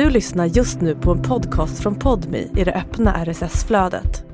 [0.00, 4.24] Du lyssnar just nu på en podcast från Podmi i det öppna RSS-flödet.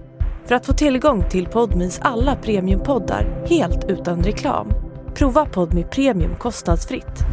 [0.45, 4.73] För att få tillgång till Podmis alla premiumpoddar helt utan reklam,
[5.15, 7.25] prova Podmi Premium kostnadsfritt.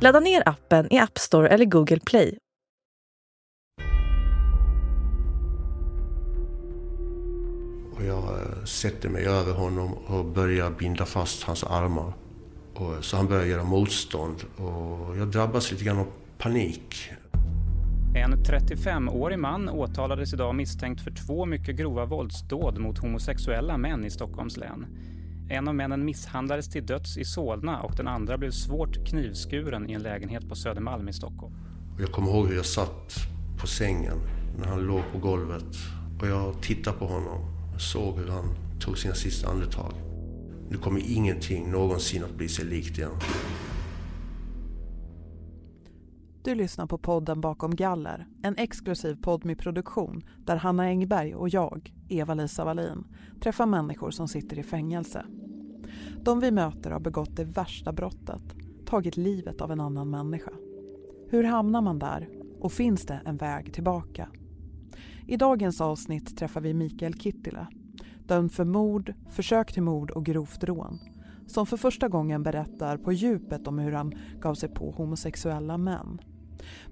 [0.00, 2.38] Ladda ner appen i App Store eller Google Play.
[7.96, 12.12] Och jag eh, sätter mig över honom och börjar binda fast hans armar.
[12.74, 16.06] Och, eh, så han börjar göra motstånd och jag drabbas lite grann av
[16.38, 17.10] panik.
[18.18, 24.10] En 35-årig man åtalades idag misstänkt för två mycket grova våldsdåd mot homosexuella män i
[24.10, 24.86] Stockholms län.
[25.50, 29.92] En av männen misshandlades till döds i Solna och den andra blev svårt knivskuren i
[29.92, 31.54] en lägenhet på Södermalm i Stockholm.
[31.98, 33.14] Jag kommer ihåg hur jag satt
[33.60, 34.18] på sängen
[34.58, 35.76] när han låg på golvet.
[36.20, 37.40] Och jag tittade på honom
[37.74, 38.44] och såg hur han
[38.80, 39.92] tog sina sista andetag.
[40.70, 43.10] Nu kommer ingenting någonsin att bli sig likt igen.
[46.48, 51.94] Du lyssnar på podden Bakom galler, en exklusiv podd produktion där Hanna Engberg och jag,
[52.08, 53.04] Eva-Lisa Wallin,
[53.40, 55.24] träffar människor som sitter i fängelse.
[56.22, 58.42] De vi möter har begått det värsta brottet,
[58.86, 60.52] tagit livet av en annan människa.
[61.30, 62.28] Hur hamnar man där
[62.60, 64.28] och finns det en väg tillbaka?
[65.26, 67.66] I dagens avsnitt träffar vi Mikael Kittilä,
[68.26, 70.98] dömd för mord, försök till mord och grovt rån
[71.48, 76.20] som för första gången berättar på djupet om hur han gav sig på homosexuella män.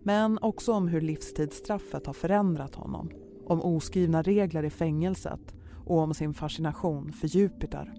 [0.02, 3.10] Men också om hur livstidsstraffet har förändrat honom,
[3.46, 7.94] om oskrivna regler i fängelset och om sin fascination för Jupiter.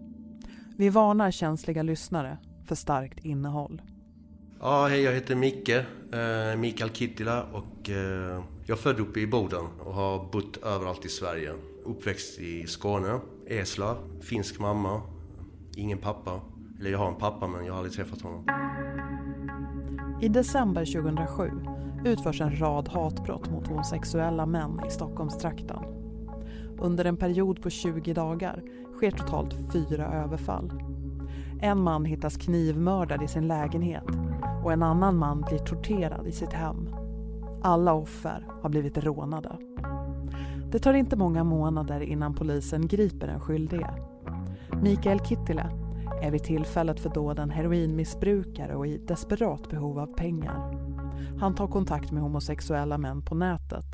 [0.77, 3.81] Vi varnar känsliga lyssnare för starkt innehåll.
[4.59, 7.43] Ja, hej, jag heter Micke, eh, Mikael Kittila.
[7.43, 11.53] och eh, jag är född uppe i Boden och har bott överallt i Sverige.
[11.85, 15.01] Uppväxt i Skåne, Eslöv, finsk mamma,
[15.75, 16.41] ingen pappa.
[16.79, 18.45] Eller jag har en pappa men jag har aldrig träffat honom.
[20.21, 21.51] I december 2007
[22.05, 25.79] utförs en rad hatbrott mot homosexuella män i Stockholmstrakten.
[26.79, 28.63] Under en period på 20 dagar
[28.95, 30.71] sker totalt fyra överfall.
[31.61, 34.03] En man hittas knivmördad i sin lägenhet
[34.63, 36.89] och en annan man blir torterad i sitt hem.
[37.63, 39.57] Alla offer har blivit rånade.
[40.71, 43.89] Det tar inte många månader innan polisen griper den skyldige.
[44.81, 45.86] Mikael Kittilä
[46.21, 50.77] är vid tillfället för dåden heroinmissbrukare och i desperat behov av pengar.
[51.39, 53.85] Han tar kontakt med homosexuella män på nätet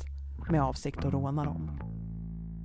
[0.50, 1.70] med avsikt att råna dem.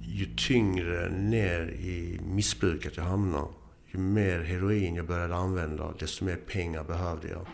[0.02, 3.48] Ju tyngre ner i missbruket jag hamnar,
[3.88, 7.46] ju mer heroin jag började använda, desto mer pengar behövde jag.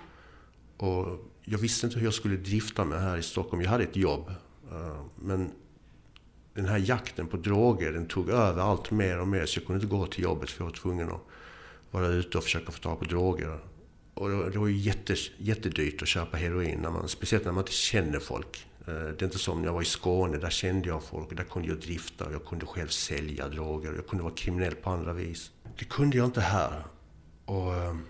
[0.77, 1.07] Och
[1.43, 3.61] jag visste inte hur jag skulle drifta mig här i Stockholm.
[3.63, 4.29] Jag hade ett jobb.
[4.71, 5.51] Eh, men
[6.53, 9.45] den här jakten på droger, den tog över allt mer och mer.
[9.45, 11.27] Så jag kunde inte gå till jobbet för jag var tvungen att
[11.95, 13.59] vara ute och försöka få tag på droger.
[14.13, 17.71] Och det var ju jätte, jättedyrt att köpa heroin, när man, speciellt när man inte
[17.71, 18.67] känner folk.
[18.87, 21.35] Eh, det är inte som när jag var i Skåne, där kände jag folk och
[21.35, 22.31] där kunde jag drifta.
[22.31, 25.51] Jag kunde själv sälja droger, jag kunde vara kriminell på andra vis.
[25.79, 26.83] Det kunde jag inte här.
[27.45, 28.01] Och ehm,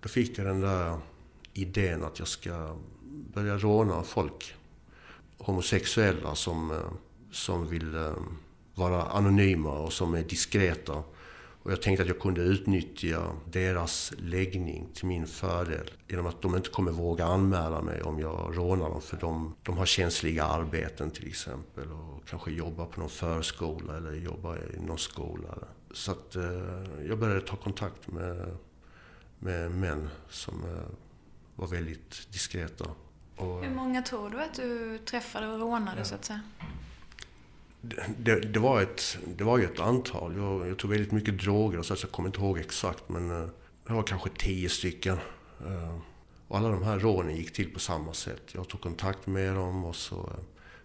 [0.00, 0.98] då fick jag den där
[1.52, 2.76] idén att jag ska
[3.34, 4.54] börja råna folk.
[5.38, 6.92] Homosexuella som, eh,
[7.32, 8.36] som vill ehm,
[8.74, 11.02] vara anonyma och som är diskreta.
[11.64, 15.90] Och jag tänkte att jag kunde utnyttja deras läggning till min fördel.
[16.08, 19.02] Genom att de inte kommer våga anmäla mig om jag rånar dem.
[19.02, 21.92] För de, de har känsliga arbeten till exempel.
[21.92, 25.54] Och kanske jobbar på någon förskola eller jobbar i någon skola.
[25.92, 28.56] Så att eh, jag började ta kontakt med,
[29.38, 30.84] med män som eh,
[31.56, 32.84] var väldigt diskreta.
[33.36, 36.40] Och, Hur många tror du att du träffade och rånade så att säga?
[38.18, 40.36] Det, det, var ett, det var ju ett antal.
[40.36, 43.08] Jag, jag tog väldigt mycket droger, och så jag kommer inte ihåg exakt.
[43.08, 43.48] Men eh,
[43.86, 45.18] det var kanske tio stycken.
[45.66, 45.98] Eh,
[46.48, 48.42] och alla de här rånen gick till på samma sätt.
[48.52, 50.44] Jag tog kontakt med dem och så eh,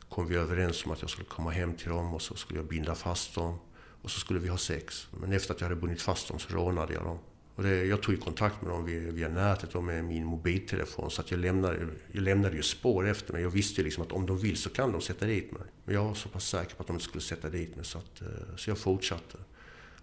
[0.09, 2.67] kom vi överens om att jag skulle komma hem till dem och så skulle jag
[2.67, 3.59] binda fast dem.
[4.01, 5.07] Och så skulle vi ha sex.
[5.11, 7.17] Men efter att jag hade bundit fast dem så rånade jag dem.
[7.59, 11.11] Och det, jag tog ju kontakt med dem via, via nätet och med min mobiltelefon.
[11.11, 13.41] Så att jag lämnade, jag lämnade ju spår efter mig.
[13.41, 15.61] Jag visste ju liksom att om de vill så kan de sätta dit mig.
[15.85, 17.97] Men jag var så pass säker på att de inte skulle sätta dit mig så,
[17.97, 19.37] att, eh, så jag fortsatte.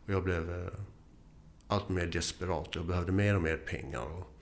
[0.07, 0.73] Och jag blev eh,
[1.67, 2.69] allt mer desperat.
[2.73, 4.03] Jag behövde mer och mer pengar.
[4.03, 4.39] Och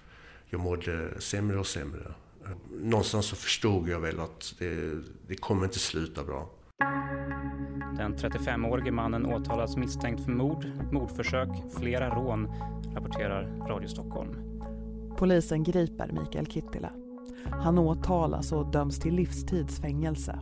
[0.46, 2.14] jag mådde sämre och sämre.
[2.44, 6.50] Eh, någonstans så förstod jag väl att det, det kommer inte sluta bra.
[7.96, 12.48] Den 35-årige mannen åtalas misstänkt för mord, mordförsök, flera rån,
[12.94, 14.36] rapporterar Radio Stockholm.
[15.16, 16.90] Polisen griper Mikael Kittilä.
[17.50, 20.38] Han åtalas och döms till livstidsfängelse.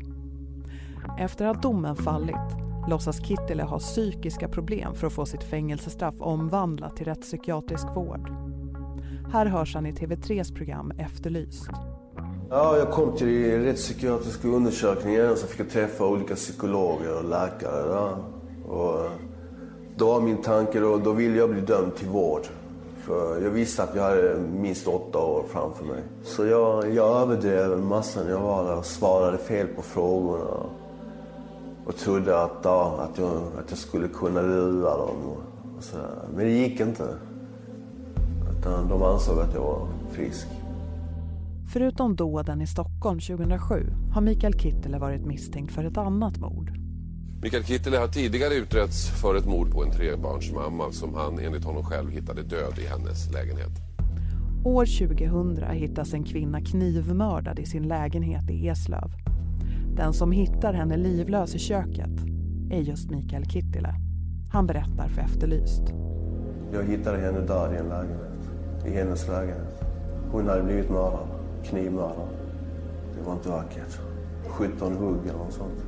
[1.19, 2.57] Efter att domen fallit
[2.89, 8.31] låtsas Kittilä ha psykiska problem för att få sitt fängelsestraff omvandlat till rättspsykiatrisk vård.
[9.33, 11.71] Här hörs han i TV3s program Efterlyst.
[12.55, 17.89] Ja, jag kom till rättspsykiatriska undersökningen så fick jag träffa olika psykologer och läkare.
[17.89, 18.17] Där.
[18.69, 19.11] Och
[19.97, 22.43] då var min tanke, då, då ville jag bli dömd till vård.
[23.05, 26.03] För jag visste att jag hade minst åtta år framför mig.
[26.25, 30.67] Så jag, jag överdrev en massa när jag var där och svarade fel på frågorna.
[31.87, 35.17] Och trodde att, ja, att, jag, att jag skulle kunna lura dem.
[35.77, 35.97] Och så
[36.35, 37.15] Men det gick inte.
[38.59, 40.47] Utan de ansåg att jag var frisk.
[41.73, 46.73] Förutom dåden i Stockholm 2007 har Mikael Kittele varit misstänkt för ett annat mord.
[47.43, 51.85] Mikael Kittele har tidigare utretts för ett mord på en trebarnsmamma som han enligt honom
[51.85, 53.71] själv hittade död i hennes lägenhet.
[54.65, 59.11] År 2000 hittas en kvinna knivmördad i sin lägenhet i Eslöv.
[59.97, 62.21] Den som hittar henne livlös i köket
[62.71, 63.95] är just Mikael Kittile.
[64.53, 65.83] Han berättar för Efterlyst.
[66.73, 68.51] Jag hittade henne där i en lägenhet.
[68.87, 69.85] I hennes lägenhet.
[70.31, 71.32] Hon hade blivit mördad
[71.65, 72.29] knivmördare.
[73.17, 74.01] Det var inte vackert.
[74.47, 75.85] 17 hugg eller något sånt.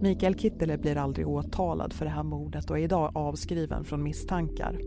[0.00, 4.80] Mikael Kittele blir aldrig åtalad för det här mordet och är idag avskriven från misstankar.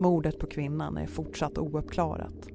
[0.00, 2.48] Mordet på kvinnan är fortsatt ouppklarat.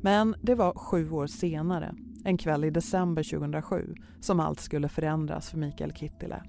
[0.00, 1.94] Men det var sju år senare,
[2.24, 6.42] en kväll i december 2007, som allt skulle förändras för Mikael Kittele.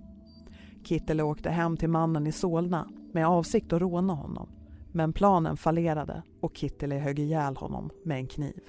[0.84, 4.50] Kittele åkte hem till mannen i Solna med avsikt att råna honom.
[4.92, 8.62] Men planen fallerade och Kittele högg ihjäl honom med en kniv.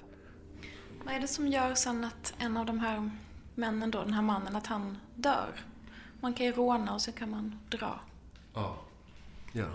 [1.05, 3.11] Vad är det som gör sen att en av de här
[3.55, 5.59] männen då, den här mannen, att han dör?
[6.21, 7.99] Man kan ju råna och så kan man dra.
[8.53, 8.81] Ja.
[9.51, 9.67] ja.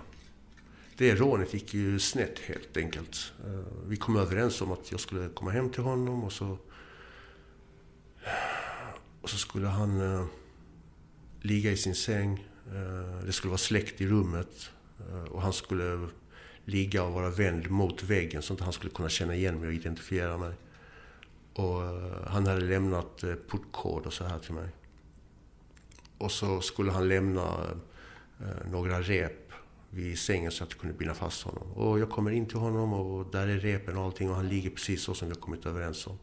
[0.96, 3.32] Det rånet gick ju snett helt enkelt.
[3.44, 6.58] Eh, vi kom överens om att jag skulle komma hem till honom och så...
[9.20, 10.26] Och så skulle han eh,
[11.40, 12.46] ligga i sin säng.
[12.66, 14.70] Eh, det skulle vara släckt i rummet.
[15.30, 16.08] Och han skulle
[16.64, 19.74] ligga och vara vänd mot väggen så att han skulle kunna känna igen mig och
[19.74, 20.54] identifiera mig.
[21.60, 24.68] Och eh, han hade lämnat eh, portkod och så här till mig.
[26.18, 27.42] Och så skulle han lämna
[28.40, 29.52] eh, några rep
[29.90, 31.72] vid sängen så att jag kunde binda fast honom.
[31.72, 34.70] Och jag kommer in till honom och där är repen och allting och han ligger
[34.70, 36.18] precis så som vi har kommit överens om.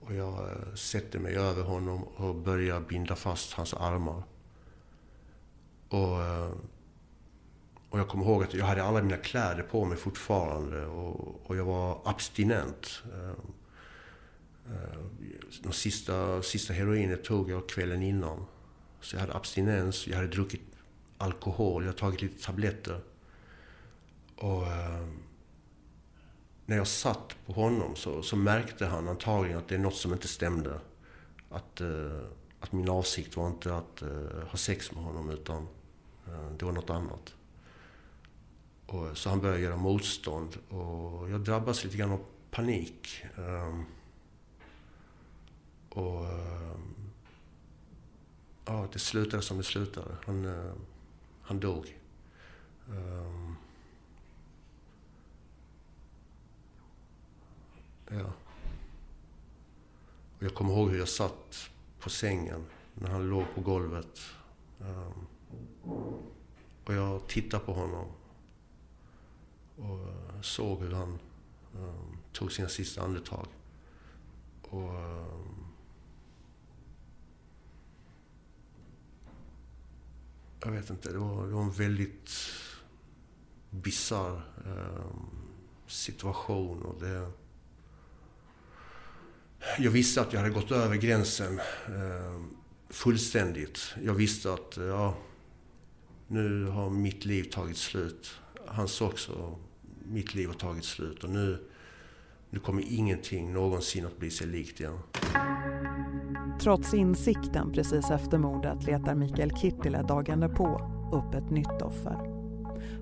[0.00, 4.22] Och jag sätter mig över honom och börjar binda fast hans armar.
[5.88, 6.18] Och,
[7.90, 11.56] och jag kommer ihåg att jag hade alla mina kläder på mig fortfarande och, och
[11.56, 13.02] jag var abstinent.
[14.66, 14.98] Eh,
[15.62, 18.44] det sista, sista heroinet tog jag kvällen innan.
[19.00, 20.60] Så jag hade abstinens, jag hade druckit
[21.18, 23.00] alkohol, jag hade tagit lite tabletter.
[24.36, 25.06] Och eh,
[26.66, 30.12] när jag satt på honom så, så, märkte han antagligen att det är något som
[30.12, 30.80] inte stämde.
[31.50, 32.20] Att, eh,
[32.60, 35.68] att min avsikt var inte att eh, ha sex med honom utan
[36.26, 37.34] eh, det var något annat.
[38.86, 43.24] Och, så han började göra motstånd och jag drabbades lite grann av panik.
[43.36, 43.84] Ehm,
[45.94, 46.76] och eh,
[48.64, 50.16] ja, det slutade som det slutade.
[50.26, 50.72] Han, eh,
[51.42, 51.98] han dog.
[52.88, 53.54] Ehm,
[58.08, 58.32] ja.
[60.38, 64.20] Och jag kommer ihåg hur jag satt på sängen när han låg på golvet.
[64.80, 65.26] Ehm,
[66.84, 68.06] och jag tittade på honom
[69.76, 71.18] och eh, såg hur han
[71.74, 73.46] um, tog sina sista andetag.
[74.62, 74.90] Och
[80.64, 82.30] jag vet inte, det var, det var en väldigt
[83.70, 85.16] bisarr eh,
[85.86, 86.82] situation.
[86.82, 87.30] Och det,
[89.78, 92.40] jag visste att jag hade gått över gränsen eh,
[92.88, 93.94] fullständigt.
[94.02, 95.16] Jag visste att ja,
[96.28, 98.40] nu har mitt liv tagit slut.
[98.66, 99.58] Hans också.
[100.06, 101.68] Mitt liv har tagit slut och nu,
[102.50, 104.98] nu kommer ingenting någonsin att bli sig likt igen.
[106.60, 110.80] Trots insikten precis efter mordet letar Mikael Kittilä dagen därpå
[111.12, 112.16] upp ett nytt offer.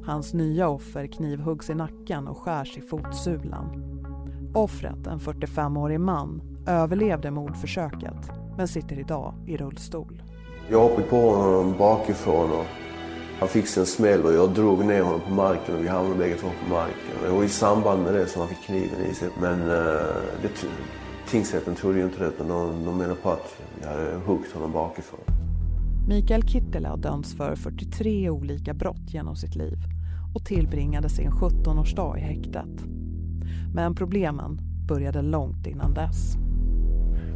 [0.07, 3.83] Hans nya offer knivhuggs i nacken och skärs i fotsulan.
[4.55, 10.23] Offret, en 45-årig man, överlevde mordförsöket men sitter idag i rullstol.
[10.69, 12.67] Jag hoppade på honom bakifrån och
[13.39, 16.19] han fick sig en smäll och jag drog ner honom på marken och vi hamnade
[16.19, 16.97] bägge två på marken.
[17.25, 19.29] Det var i samband med det som han fick kniven i sig.
[19.41, 20.07] Men eh,
[20.43, 20.49] det
[21.29, 24.73] tingsrätten trodde ju inte det utan de, de menade på att jag hade huggit honom
[24.73, 25.21] bakifrån.
[26.09, 29.79] Mikael Kittele har dömts för 43 olika brott genom sitt liv
[30.35, 32.85] och tillbringade sin 17-årsdag i häktet.
[33.75, 36.37] Men problemen började långt innan dess.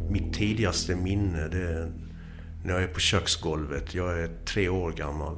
[0.09, 1.91] Mitt tidigaste minne det är
[2.63, 3.95] när jag är på köksgolvet.
[3.95, 5.35] Jag är tre år gammal.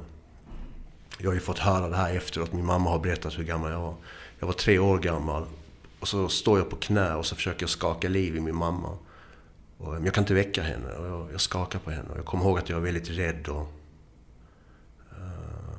[1.18, 2.52] Jag har ju fått höra det här efteråt.
[2.52, 3.94] Min mamma har berättat hur gammal jag var.
[4.38, 5.44] Jag var tre år gammal
[6.00, 8.98] och så står jag på knä och så försöker jag skaka liv i min mamma.
[9.78, 12.08] Och um, jag kan inte väcka henne och jag, jag skakar på henne.
[12.10, 13.72] Och jag kommer ihåg att jag var väldigt rädd och
[15.10, 15.74] eh, uh,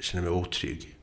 [0.00, 0.98] känner mig otrygg.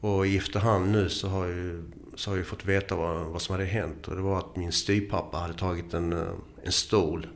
[0.00, 1.82] Och i efterhand nu så har jag,
[2.14, 4.08] så har jag fått veta vad, vad som hade hänt.
[4.08, 7.26] Och det var att min styvpappa hade tagit en, eh, en stol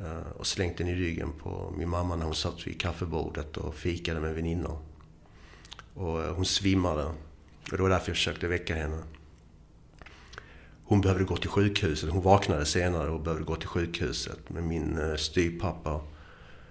[0.00, 3.74] uh, och slängt den i ryggen på min mamma när hon satt vid kaffebordet och
[3.74, 4.78] fikade med väninnor.
[5.94, 7.12] Och hon svimmade.
[7.70, 9.02] Och det var därför jag försökte väcka henne.
[10.84, 12.10] Hon behövde gå till sjukhuset.
[12.10, 14.38] Hon vaknade senare och behövde gå till sjukhuset.
[14.48, 16.00] Men min styrpappa styvpappa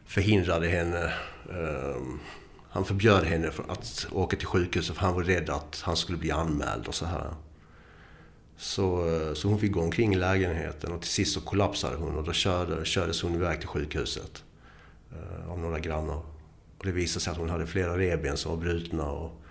[0.05, 1.13] förhindrade henne.
[1.51, 2.19] Ehm,
[2.69, 6.31] han förbjöd henne att åka till sjukhuset för han var rädd att han skulle bli
[6.31, 7.33] anmäld och så här.
[8.57, 12.15] Så, eh, så hon fick gå omkring i lägenheten och till sist så kollapsade hon
[12.15, 14.43] och då körde, kördes hon iväg till sjukhuset.
[15.11, 16.21] Eh, av några grannar.
[16.77, 19.41] Och det visade sig att hon hade flera revben som var brutna och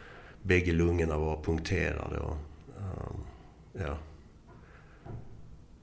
[0.46, 2.18] bägge lungorna var punkterade.
[2.18, 2.36] Och,
[2.78, 3.20] um,
[3.72, 3.98] ja.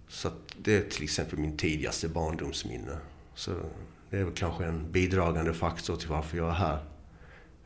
[0.07, 2.97] Så det är till exempel min tidigaste barndomsminne.
[3.35, 3.51] Så
[4.09, 6.79] det är väl kanske en bidragande faktor till varför jag är här.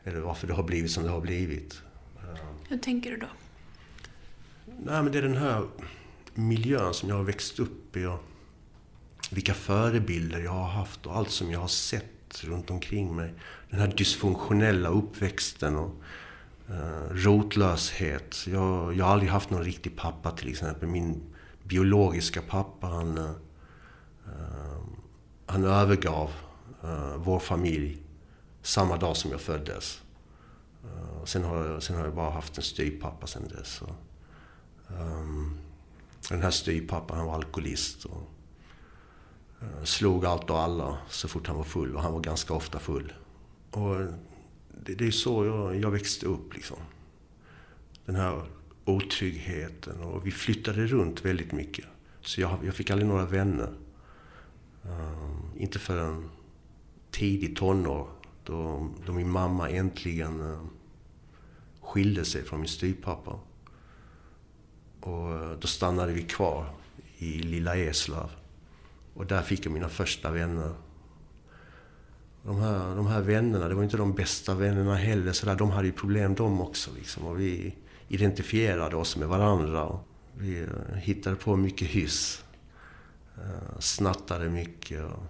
[0.04, 1.82] Eller varför det har blivit som det har blivit.
[2.68, 3.26] Hur tänker du då?
[4.66, 5.66] Nej, men det är den här
[6.34, 8.24] miljön som jag har växt upp i och
[9.30, 13.34] vilka förebilder jag har haft och allt som jag har sett runt omkring mig.
[13.70, 16.02] Den här dysfunktionella uppväxten och
[16.70, 18.46] Eh, rotlöshet.
[18.46, 20.88] Jag, jag har aldrig haft någon riktig pappa till exempel.
[20.88, 21.22] Min
[21.62, 23.30] biologiska pappa, han, eh,
[24.26, 24.80] eh,
[25.46, 26.30] han övergav
[27.16, 28.02] vår familj
[28.62, 30.02] samma dag som jag föddes.
[31.24, 33.82] Sen, har jag, sen har jag bara haft en styvpappa sen dess.
[33.82, 33.94] Och,
[34.98, 35.58] ehm,
[36.28, 38.04] den här styvpappan, han var alkoholist.
[38.04, 38.22] Och,
[39.84, 41.96] slog allt och alla så fort han var full.
[41.96, 43.12] Och han var ganska ofta full.
[43.70, 43.96] Och
[44.84, 46.78] det, det är så jag, jag växte upp liksom.
[48.04, 48.42] Den här
[48.84, 51.84] otryggheten och vi flyttade runt väldigt mycket.
[52.20, 53.74] Så jag, jag fick aldrig några vänner.
[54.82, 56.28] Um, inte förrän
[57.10, 58.08] tidigt tonår
[58.44, 60.66] då, då min mamma äntligen uh,
[61.80, 63.40] skilde sig från min styvpappa.
[65.00, 66.74] Och uh, då stannade vi kvar
[67.18, 68.30] i lilla Eslöv.
[69.14, 70.74] Och där fick jag mina första vänner.
[72.48, 75.32] De här, de här vännerna, det var inte de bästa vännerna heller.
[75.32, 76.90] Så där, de hade ju problem de också.
[76.96, 77.26] Liksom.
[77.26, 77.74] Och vi,
[78.08, 79.98] identifierade oss med varandra.
[80.38, 82.44] Vi eh, hittade på mycket hyss.
[83.36, 85.22] Eh, snattade mycket och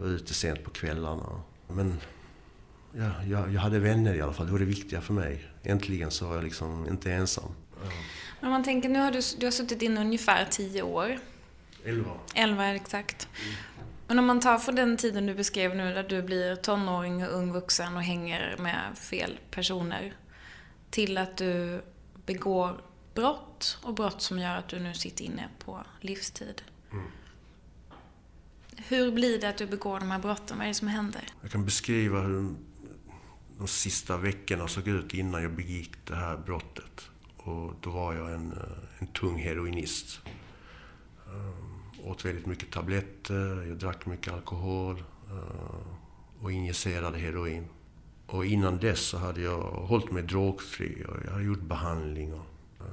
[0.00, 1.42] var ute sent på kvällarna.
[1.68, 2.00] Men
[2.92, 4.46] ja, jag, jag hade vänner i alla fall.
[4.46, 5.48] Det var det viktiga för mig.
[5.62, 7.50] Äntligen så var jag liksom inte ensam.
[8.40, 11.18] Men om man tänker, nu har du, du har suttit inne ungefär tio år.
[11.84, 12.10] Elva.
[12.34, 13.28] Elva, exakt.
[14.10, 17.34] Men om man tar från den tiden du beskrev nu, där du blir tonåring och
[17.34, 20.16] ung vuxen och hänger med fel personer,
[20.90, 21.82] till att du
[22.26, 22.80] begår
[23.14, 26.62] brott och brott som gör att du nu sitter inne på livstid.
[26.92, 27.04] Mm.
[28.76, 30.56] Hur blir det att du begår de här brotten?
[30.58, 31.22] Vad är det som händer?
[31.42, 32.54] Jag kan beskriva hur
[33.58, 37.10] de sista veckorna såg ut innan jag begick det här brottet.
[37.36, 38.58] Och då var jag en,
[38.98, 40.20] en tung heroinist.
[42.04, 47.64] Åt väldigt mycket tabletter, jag drack mycket alkohol eh, och injicerade heroin.
[48.26, 52.30] Och innan dess så hade jag hållit mig drogfri och jag hade gjort behandling.
[52.30, 52.40] Eh,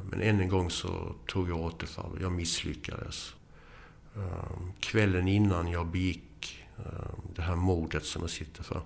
[0.10, 3.36] men än en gång så tog jag återfall och jag misslyckades.
[4.16, 6.24] Eh, kvällen innan jag begick
[7.36, 8.82] det här mordet som jag sitter för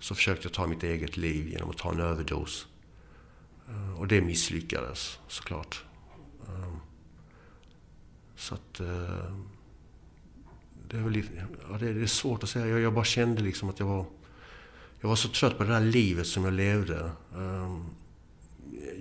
[0.00, 2.66] så försökte jag ta mitt eget liv genom att ta en överdos.
[3.96, 5.84] Och det misslyckades såklart.
[8.36, 8.80] Så att...
[8.80, 9.36] Eh,
[10.88, 11.22] det är, väl,
[11.70, 12.66] ja, det, är svårt att säga.
[12.66, 14.06] Jag, jag bara kände liksom att jag var
[15.00, 17.10] jag var så trött på det där livet som jag levde.
[17.36, 17.84] Ehm,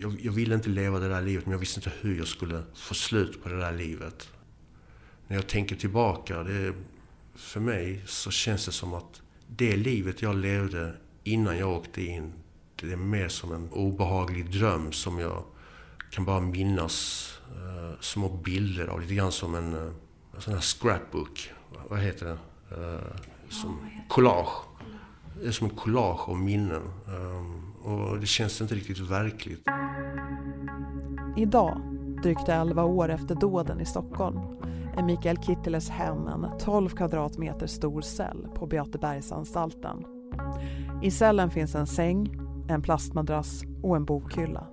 [0.01, 2.63] jag, jag, ville inte leva det där livet, men jag visste inte hur jag skulle
[2.75, 4.29] få slut på det där livet.
[5.27, 6.73] När jag tänker tillbaka, det,
[7.35, 12.33] för mig så känns det som att det livet jag levde innan jag åkte in,
[12.75, 15.43] det är mer som en obehaglig dröm som jag
[16.11, 17.31] kan bara minnas
[17.99, 19.01] små bilder av.
[19.01, 19.91] Lite grann som en, uh,
[20.35, 21.49] en sån här scrapbook.
[21.89, 22.37] Vad heter det?
[22.75, 22.99] Uh,
[23.49, 24.65] som collage
[25.43, 26.81] är som ett collage av minnen.
[27.07, 29.67] Um, och det känns inte riktigt verkligt.
[31.37, 31.81] Idag,
[32.23, 34.39] drygt 11 år efter dåden i Stockholm,
[34.97, 40.05] är Mikael Kitteles hem en 12 kvadratmeter stor cell på Beatebergsanstalten.
[41.03, 44.67] I cellen finns en säng, en plastmadrass och en bokhylla.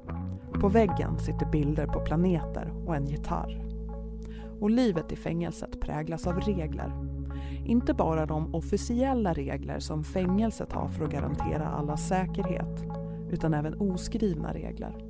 [0.61, 3.65] På väggen sitter bilder på planeter och en gitarr.
[4.61, 6.93] Och livet i fängelset präglas av regler
[7.65, 12.85] inte bara de officiella regler som fängelset har för att garantera allas säkerhet,
[13.31, 15.05] utan även oskrivna regler.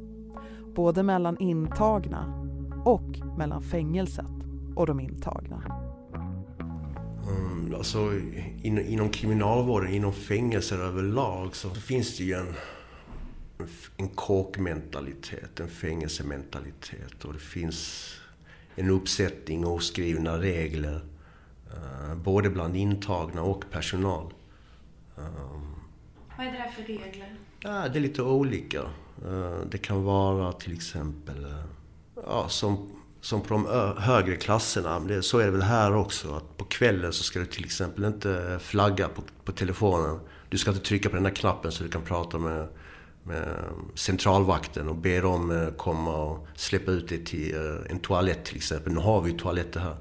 [0.75, 2.49] Både mellan intagna
[2.85, 4.27] och mellan fängelset
[4.77, 5.63] och de intagna.
[7.29, 7.99] Mm, alltså,
[8.63, 12.55] in, inom kriminalvården, inom fängelser överlag så finns det ju en,
[13.97, 18.11] en kåkmentalitet, en fängelsementalitet och det finns
[18.77, 21.01] en uppsättning oskrivna regler
[21.75, 24.33] uh, både bland intagna och personal.
[25.17, 25.75] Um,
[26.37, 27.37] Vad är det där för regler?
[27.61, 28.83] Ja, det är lite olika.
[29.27, 31.65] Uh, det kan vara till exempel uh,
[32.15, 32.91] ja, som
[33.23, 33.67] som på de
[33.99, 37.47] högre klasserna, det, så är det väl här också, att på kvällen så ska du
[37.47, 40.21] till exempel inte flagga på, på telefonen.
[40.49, 42.69] Du ska inte trycka på den där knappen så du kan prata med
[43.31, 48.45] Eh, centralvakten och be dem eh, komma och släppa ut dig till eh, en toalett
[48.45, 48.93] till exempel.
[48.93, 49.97] Nu har vi ju toaletter här.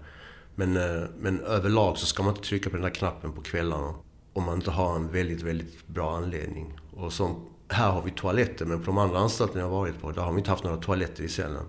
[0.55, 0.73] Men,
[1.19, 3.93] men överlag så ska man inte trycka på den där knappen på kvällarna
[4.33, 6.79] om man inte har en väldigt, väldigt bra anledning.
[6.93, 10.11] Och som, här har vi toaletter, men på de andra anstalterna jag har varit på,
[10.11, 11.65] där har vi inte haft några toaletter i cellen.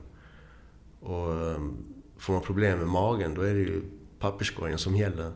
[1.00, 1.76] Och ehm,
[2.18, 3.82] får man problem med magen, då är det ju
[4.18, 5.32] papperskorgen som gäller.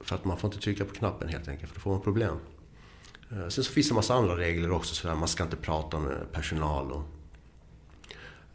[0.00, 2.36] För att man får inte trycka på knappen helt enkelt, för då får man problem.
[3.32, 5.14] Eh, sen så finns det en massa andra regler också, sådär.
[5.14, 6.92] man ska inte prata med personal.
[6.92, 7.02] Och,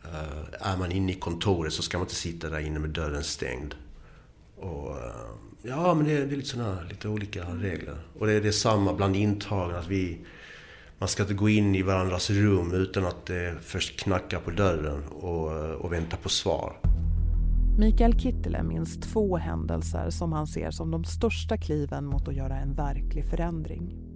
[0.04, 3.24] eh, är man inne i kontoret så ska man inte sitta där inne med dörren
[3.24, 3.76] stängd.
[4.58, 5.28] Och, eh,
[5.62, 7.98] ja, men det är, det är lite såna, lite olika regler.
[8.20, 10.26] Och det är, det är samma bland intagna, att vi
[11.00, 15.04] man ska inte gå in i varandras rum utan att det först knackar på dörren
[15.08, 15.52] och,
[15.86, 16.80] och vänta på svar.
[17.80, 22.58] Mikael Kittele minns två händelser som han ser som de största kliven mot att göra
[22.58, 24.07] en verklig förändring.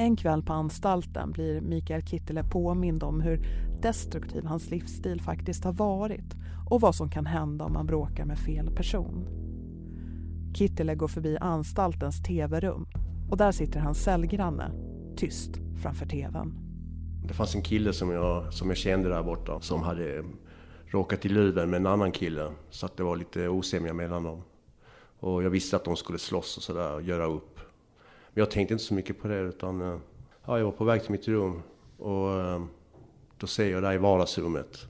[0.00, 3.46] En kväll på anstalten blir Mikael Kittele påmind om hur
[3.82, 6.34] destruktiv hans livsstil faktiskt har varit
[6.70, 9.28] och vad som kan hända om man bråkar med fel person.
[10.54, 12.86] Kittele går förbi anstaltens tv-rum
[13.30, 14.72] och där sitter hans cellgranne,
[15.16, 15.50] tyst
[15.82, 16.54] framför tvn.
[17.28, 20.24] Det fanns en kille som jag, som jag kände där borta som hade
[20.86, 22.50] råkat i luven med en annan kille.
[22.70, 24.42] Så att det var lite osämja mellan dem.
[25.20, 27.57] Och jag visste att de skulle slåss och sådär och göra upp.
[28.38, 29.98] Men jag tänkte inte så mycket på det utan eh,
[30.46, 31.62] ja, jag var på väg till mitt rum
[31.96, 32.64] och eh,
[33.38, 34.86] då ser jag där i vardagsrummet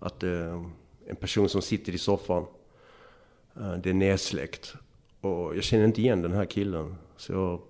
[0.00, 0.70] att det är
[1.06, 2.46] en person som sitter i soffan.
[3.54, 4.74] Det är nedsläckt.
[5.20, 6.96] Och jag känner inte igen den här killen.
[7.16, 7.60] Så jag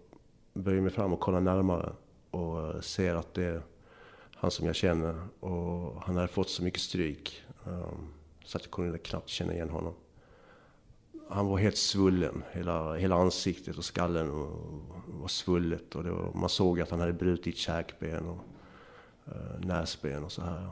[0.54, 1.92] böjer mig fram och kollar närmare
[2.30, 3.62] och ser att det är
[4.34, 5.26] han som jag känner.
[5.40, 7.42] Och han hade fått så mycket stryk
[8.44, 9.94] så att jag kunde knappt känna igen honom.
[11.28, 12.42] Han var helt svullen.
[12.52, 14.30] Hela, hela ansiktet och skallen
[15.06, 15.94] var svullet.
[15.94, 18.40] Och var, man såg att han hade brutit käkben och
[19.26, 20.68] eh, näsben och så här.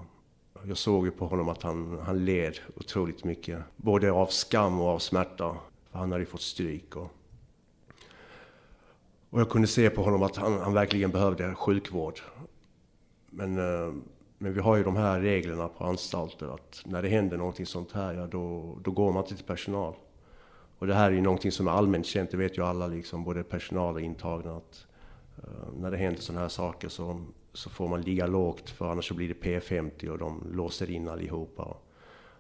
[0.65, 3.59] Jag såg ju på honom att han, han led otroligt mycket.
[3.77, 5.57] Både av skam och av smärta.
[5.91, 6.97] För han hade ju fått stryk.
[6.97, 7.11] Och,
[9.31, 12.21] och jag kunde se på honom att han, han verkligen behövde sjukvård.
[13.31, 13.95] Men, eh,
[14.39, 17.93] men vi har ju de här reglerna på anstalter att när det händer någonting sånt
[17.93, 19.95] här, ja då, då går man inte till personal.
[20.83, 23.25] Och det här är ju någonting som är allmänt känt, det vet ju alla, liksom,
[23.25, 24.57] både personal och intagna.
[24.57, 24.87] Att,
[25.39, 29.09] uh, när det händer sådana här saker så, så får man ligga lågt för annars
[29.09, 31.77] så blir det P50 och de låser in allihopa.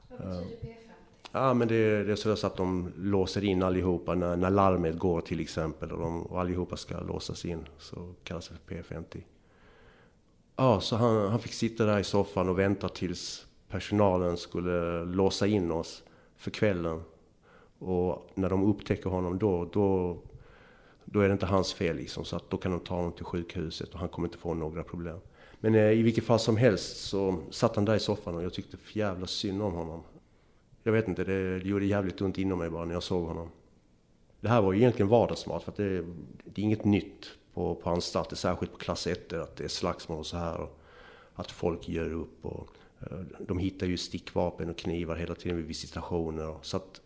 [0.09, 0.75] Vad betyder P50?
[1.33, 5.21] Ja, men det, det är så att de låser in allihopa när, när larmet går
[5.21, 7.69] till exempel och, de, och allihopa ska låsas in.
[7.79, 9.23] Så kallas det för P50.
[10.57, 15.47] Ja, så han, han fick sitta där i soffan och vänta tills personalen skulle låsa
[15.47, 16.03] in oss
[16.37, 17.03] för kvällen.
[17.83, 20.17] Och när de upptäcker honom då, då,
[21.05, 22.25] då är det inte hans fel liksom.
[22.25, 24.83] Så att då kan de ta honom till sjukhuset och han kommer inte få några
[24.83, 25.19] problem.
[25.61, 28.53] Men eh, i vilket fall som helst så satt han där i soffan och jag
[28.53, 30.03] tyckte för jävla synd om honom.
[30.83, 33.49] Jag vet inte, det, det gjorde jävligt ont inom mig bara när jag såg honom.
[34.41, 36.05] Det här var ju egentligen vardagsmat, för att det,
[36.45, 40.19] det är inget nytt på, på anstalter, särskilt på klass 1, att det är slagsmål
[40.19, 40.61] och så här.
[40.61, 40.79] Och
[41.35, 42.69] att folk gör upp och
[43.01, 46.49] eh, de hittar ju stickvapen och knivar hela tiden vid visitationer.
[46.49, 47.02] Och, så att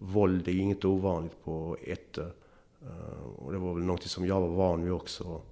[0.00, 2.32] våld är inget ovanligt på ettor.
[2.82, 5.42] Eh, och det var väl någonting som jag var van vid också.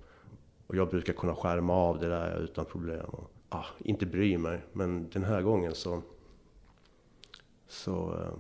[0.67, 3.07] Och jag brukar kunna skärma av det där utan problem.
[3.07, 6.03] Och, ah, inte bry mig, men den här gången så
[7.69, 8.33] så eh,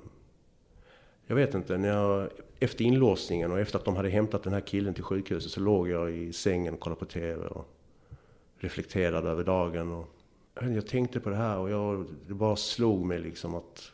[1.26, 2.28] jag vet inte, när jag,
[2.60, 5.88] efter inlåsningen och efter att de hade hämtat den här killen till sjukhuset så låg
[5.88, 7.68] jag i sängen och kollade på TV och
[8.58, 9.92] reflekterade över dagen.
[9.92, 10.08] Och
[10.54, 13.92] jag tänkte på det här och jag, det bara slog mig liksom att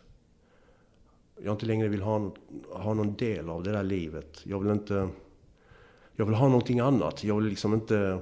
[1.42, 2.34] jag inte längre vill ha,
[2.70, 4.40] ha någon del av det där livet.
[4.46, 5.08] Jag vill inte...
[6.16, 7.24] Jag vill ha någonting annat.
[7.24, 8.18] Jag vill liksom inte...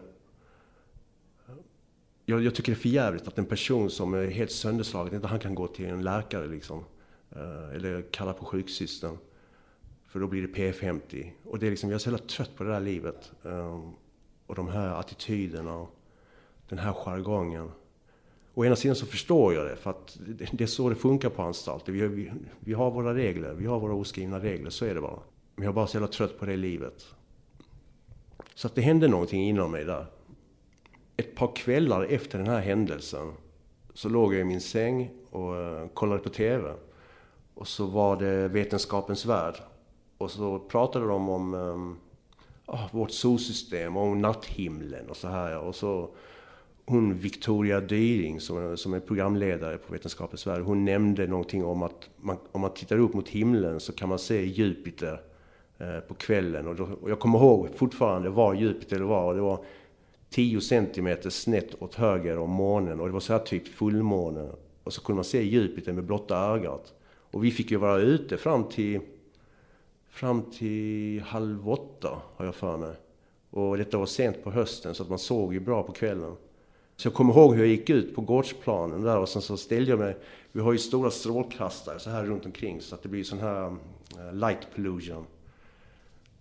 [2.25, 5.29] Jag, jag tycker det är för jävligt att en person som är helt sönderslagen, inte
[5.29, 6.85] han kan gå till en läkare liksom.
[7.31, 9.19] Eh, eller kalla på sjuksystern.
[10.07, 11.31] För då blir det P50.
[11.45, 13.33] Och det är liksom, jag är så jävla trött på det där livet.
[13.45, 13.91] Eh,
[14.47, 15.87] och de här attityderna
[16.69, 17.71] den här jargongen.
[18.55, 20.19] Å ena sidan så förstår jag det, för att
[20.53, 21.93] det är så det funkar på anstalter.
[21.93, 25.19] Vi, vi, vi har våra regler, vi har våra oskrivna regler, så är det bara.
[25.55, 27.07] Men jag är bara så jävla trött på det livet.
[28.55, 30.07] Så att det hände någonting inom mig där.
[31.17, 33.33] Ett par kvällar efter den här händelsen
[33.95, 36.73] så låg jag i min säng och eh, kollade på TV.
[37.55, 39.55] Och så var det Vetenskapens Värld.
[40.19, 41.99] Och så pratade de om um,
[42.91, 45.59] vårt solsystem, om natthimlen och så här.
[45.59, 46.11] Och så
[46.87, 52.11] hon Victoria Dyring som, som är programledare på Vetenskapens Värld, hon nämnde någonting om att
[52.17, 55.21] man, om man tittar upp mot himlen så kan man se Jupiter
[55.79, 56.67] eh, på kvällen.
[56.67, 59.29] Och, då, och, jag kommer ihåg fortfarande var Jupiter var.
[59.29, 59.65] Och det var
[60.31, 64.51] 10 centimeter snett åt höger om månen och det var så här typ fullmåne.
[64.85, 66.95] Och så kunde man se Jupiter med blotta ögat.
[67.05, 69.01] Och vi fick ju vara ute fram till,
[70.11, 72.95] fram till halv åtta, har jag för mig.
[73.51, 76.37] Och detta var sent på hösten så att man såg ju bra på kvällen.
[76.97, 79.91] Så jag kommer ihåg hur jag gick ut på gårdsplanen där och sen så ställde
[79.91, 80.17] jag mig,
[80.53, 83.67] vi har ju stora strålkastare så här runt omkring så att det blir sån här
[84.19, 85.27] eh, light pollution.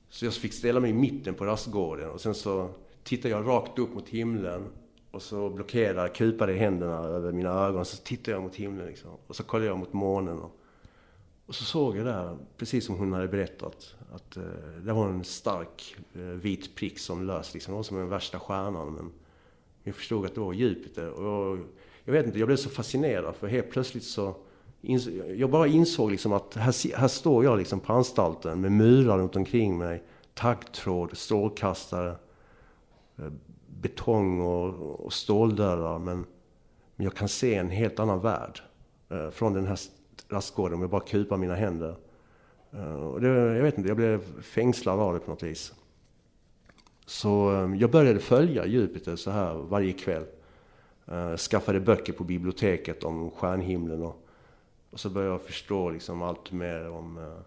[0.10, 2.70] Så jag fick ställa mig i mitten på rastgården och sen så
[3.04, 4.68] tittade jag rakt upp mot himlen
[5.12, 7.86] och så blockerade, kupade händerna över mina ögon.
[7.86, 9.12] Så tittade jag mot himlen liksom.
[9.28, 10.40] Och så kollade jag mot månen.
[10.40, 10.58] Och,
[11.46, 14.44] och så såg jag där, precis som hon hade berättat, att eh,
[14.84, 17.54] det var en stark eh, vit prick som lös.
[17.54, 17.72] Liksom.
[17.72, 18.94] Det var som den värsta stjärnan.
[18.94, 19.12] Men
[19.84, 21.10] jag förstod att det var Jupiter.
[21.10, 21.58] Och
[22.04, 24.36] jag vet inte, jag blev så fascinerad för helt plötsligt så
[25.36, 29.36] jag bara insåg liksom att här, här står jag liksom på anstalten med murar runt
[29.36, 32.16] omkring mig, taggtråd, strålkastare,
[33.18, 33.32] eh,
[33.68, 36.00] betong och, och ståldörrar.
[36.00, 36.26] Men,
[36.96, 38.60] men jag kan se en helt annan värld
[39.10, 39.80] eh, från den här
[40.30, 41.96] rastgården om jag bara kupar mina händer.
[42.72, 45.74] Eh, och det, jag vet inte, jag blev fängslad av det på något vis.
[47.12, 50.26] Så eh, jag började följa Jupiter så här varje kväll.
[51.06, 54.28] Eh, skaffade böcker på biblioteket om stjärnhimlen och,
[54.90, 57.40] och så började jag förstå liksom allt mer om eh,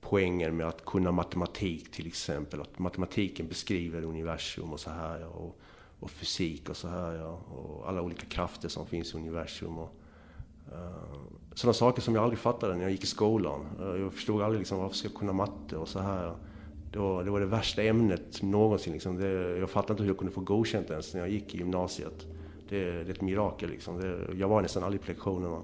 [0.00, 2.60] poängen med att kunna matematik till exempel.
[2.60, 5.58] Att matematiken beskriver universum och så här och,
[6.00, 9.78] och fysik och så här ja, och alla olika krafter som finns i universum.
[9.78, 9.94] Och,
[10.72, 11.16] uh,
[11.54, 13.66] sådana saker som jag aldrig fattade när jag gick i skolan.
[13.78, 16.36] jag förstod aldrig liksom varför ska jag kunna matte och så här.
[16.92, 18.92] Det var, det var det värsta ämnet någonsin.
[18.92, 19.16] Liksom.
[19.16, 22.26] Det, jag fattade inte hur jag kunde få godkänt ens när jag gick i gymnasiet.
[22.68, 23.70] Det, det är ett mirakel.
[23.70, 24.00] Liksom.
[24.00, 25.62] Det, jag var nästan aldrig på lektionerna.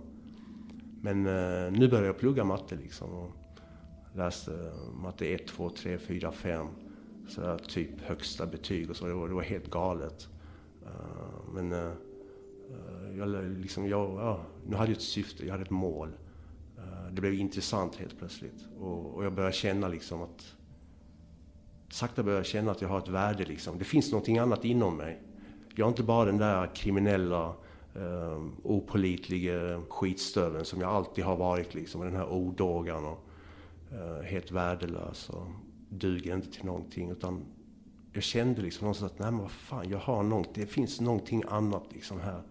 [1.00, 3.10] Men eh, nu började jag plugga matte liksom.
[3.10, 3.30] Och
[4.14, 6.66] läste eh, matte 1, 2, 3, 4, 5.
[7.28, 9.06] Så där, typ högsta betyg och så.
[9.06, 10.28] Det var, det var helt galet.
[10.82, 11.92] Uh, men uh,
[13.18, 16.08] jag, liksom, jag, ja, nu hade jag ett syfte, jag hade ett mål.
[16.78, 18.66] Uh, det blev intressant helt plötsligt.
[18.80, 20.56] Och, och jag började känna liksom att
[21.92, 23.44] sakta börjar känna att jag har ett värde.
[23.44, 23.78] Liksom.
[23.78, 25.22] Det finns någonting annat inom mig.
[25.74, 27.54] Jag är inte bara den där kriminella,
[27.94, 31.74] eh, opolitliga skitstöveln som jag alltid har varit.
[31.74, 33.26] Liksom, den här odågan och
[33.92, 35.46] eh, helt värdelös och
[35.88, 37.10] duger inte till någonting.
[37.10, 37.44] Utan
[38.12, 41.42] jag kände liksom någonstans att, nej men vad fan, jag har någonting, det finns någonting
[41.48, 42.42] annat liksom här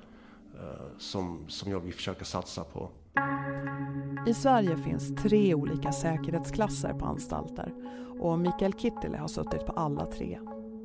[0.59, 2.89] eh, som, som jag vill försöka satsa på.
[4.27, 7.73] I Sverige finns tre olika säkerhetsklasser på anstalter
[8.19, 10.39] och Mikael Kittile har suttit på alla tre.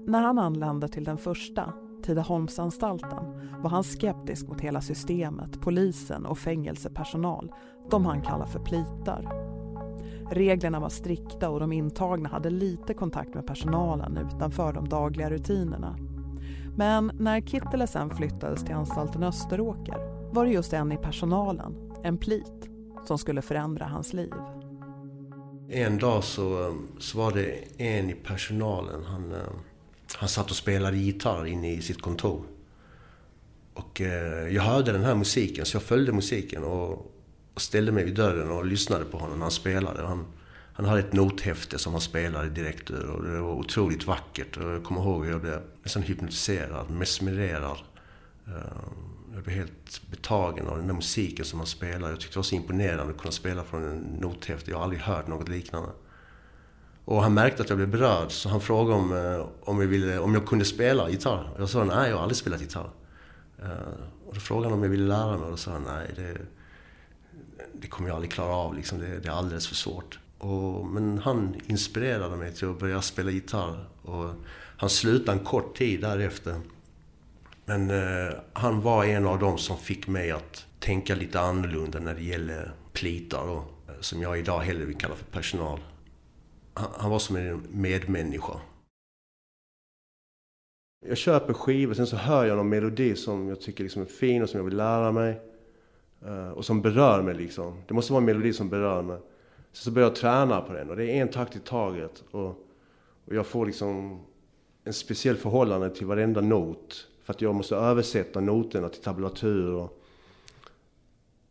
[0.06, 3.24] När han anlände till den första, Tidaholmsanstalten,
[3.62, 7.52] var han skeptisk mot hela systemet, polisen och fängelsepersonal,
[7.90, 9.46] de han kallar för plitar.
[10.30, 15.96] Reglerna var strikta och de intagna hade lite kontakt med personalen utanför de dagliga rutinerna.
[16.76, 19.96] Men när Kittilä sen flyttades till anstalten Österåker
[20.34, 22.68] var det just en i personalen, en plit,
[23.06, 24.32] som skulle förändra hans liv.
[25.68, 29.04] En dag så, um, så var det en i personalen.
[29.04, 29.58] Han, um,
[30.14, 32.42] han satt och spelade gitarr inne i sitt kontor.
[33.74, 36.90] Och eh, jag hörde den här musiken, så jag följde musiken och,
[37.54, 40.06] och ställde mig vid dörren och lyssnade på honom när han spelade.
[40.06, 40.26] Han,
[40.72, 44.56] han hade ett nothäfte som han spelade direkt ur och det var otroligt vackert.
[44.56, 47.78] Och jag kommer ihåg hur jag blev nästan hypnotiserad, mesmererad.
[48.46, 48.88] Eh,
[49.36, 52.12] jag blev helt betagen av den där musiken som han spelade.
[52.12, 54.70] Jag tyckte det var så imponerande att kunna spela från en nothäfte.
[54.70, 55.88] Jag har aldrig hört något liknande.
[57.04, 60.18] Och han märkte att jag blev berörd, så han frågade om, eh, om, jag, ville,
[60.18, 61.50] om jag kunde spela gitarr.
[61.54, 62.90] Och jag sa nej, jag har aldrig spelat gitarr.
[63.62, 63.68] Eh,
[64.26, 66.38] och då frågade han om jag ville lära mig och då sa han nej, det,
[67.72, 68.74] det kommer jag aldrig klara av.
[68.74, 68.98] Liksom.
[68.98, 70.18] Det, det är alldeles för svårt.
[70.38, 73.88] Och, men han inspirerade mig till att börja spela gitarr.
[74.02, 74.30] Och
[74.76, 76.60] han slutade en kort tid därefter.
[77.68, 82.14] Men eh, han var en av dem som fick mig att tänka lite annorlunda när
[82.14, 85.80] det gäller plitar då, eh, som jag idag hellre vill kalla för personal.
[86.74, 88.60] Han, han var som en medmänniska.
[91.06, 94.42] Jag köper skivor, sen så hör jag någon melodi som jag tycker liksom är fin
[94.42, 95.40] och som jag vill lära mig.
[96.24, 97.82] Eh, och som berör mig liksom.
[97.88, 99.18] Det måste vara en melodi som berör mig.
[99.72, 102.24] Sen Så börjar jag träna på den och det är en takt i taget.
[102.30, 102.48] Och,
[103.24, 104.20] och jag får liksom
[104.84, 107.08] en speciell förhållande till varenda not.
[107.26, 109.72] För att jag måste översätta noterna till tablatur.
[109.72, 110.02] Och,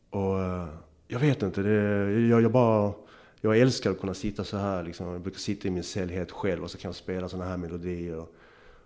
[0.10, 0.68] och eh,
[1.08, 2.94] jag vet inte, det, jag, jag bara...
[3.42, 5.08] Jag älskar att kunna sitta så här liksom.
[5.08, 7.58] Jag brukar sitta i min cell helt själv och så kan jag spela sådana här
[7.58, 8.20] melodier.
[8.20, 8.36] Och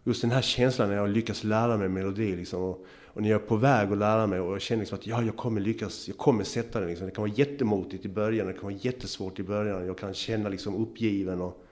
[0.04, 2.62] just den här känslan när jag lyckas lära mig melodi liksom.
[2.62, 5.08] Och, och när jag är på väg att lära mig och jag känner liksom att
[5.08, 7.08] ja, jag kommer lyckas, jag kommer sätta den liksom.
[7.08, 9.86] Det kan vara jättemotigt i början, det kan vara jättesvårt i början.
[9.86, 11.66] Jag kan känna liksom uppgiven och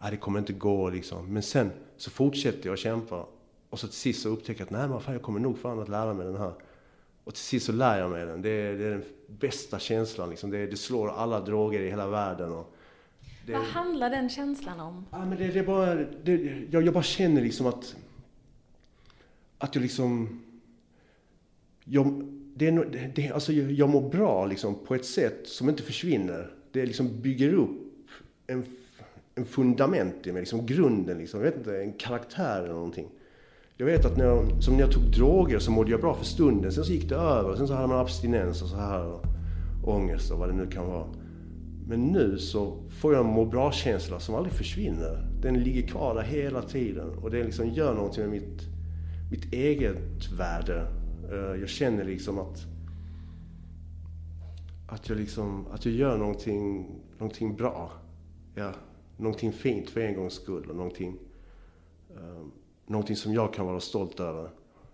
[0.00, 1.32] ja, det kommer inte gå liksom.
[1.32, 3.26] Men sen så fortsätter jag att kämpa.
[3.70, 5.78] Och så till sist så upptäcker jag att nej men fan, jag kommer nog fan
[5.78, 6.52] att lära mig den här.
[7.24, 8.42] Och till sist så lär jag mig den.
[8.42, 10.50] Det är, det är den bästa känslan liksom.
[10.50, 12.52] Det, det, slår alla droger i hela världen.
[12.52, 12.74] Och
[13.46, 15.06] det, Vad handlar den känslan om?
[15.10, 16.00] Ja, men det, det är bara,
[16.70, 17.96] jag, jag bara känner liksom att,
[19.58, 20.40] att jag liksom,
[21.84, 25.82] jag, det är, det, alltså jag, jag mår bra liksom på ett sätt som inte
[25.82, 26.54] försvinner.
[26.72, 27.78] Det liksom bygger upp
[28.46, 28.64] en,
[29.34, 31.40] en fundament i mig, liksom grunden liksom.
[31.40, 33.08] Jag vet inte, en karaktär eller någonting.
[33.80, 36.24] Jag vet att när jag, som när jag tog droger så mådde jag bra för
[36.24, 36.72] stunden.
[36.72, 37.56] Sen så gick det över.
[37.56, 39.06] Sen så hade man abstinens och så här.
[39.06, 39.24] Och
[39.82, 41.06] ångest och vad det nu kan vara.
[41.86, 45.28] Men nu så får jag en må bra-känsla som aldrig försvinner.
[45.42, 47.10] Den ligger kvar där hela tiden.
[47.22, 48.62] Och det liksom gör någonting med mitt,
[49.30, 50.86] mitt eget värde.
[51.32, 52.66] Eh, jag känner liksom att
[54.88, 56.86] att jag liksom, att jag gör någonting,
[57.18, 57.92] någonting bra.
[58.54, 58.72] Ja,
[59.16, 61.16] någonting fint för en gångs skull och någonting
[62.16, 62.52] um,
[62.90, 64.50] någonting som jag kan vara stolt över.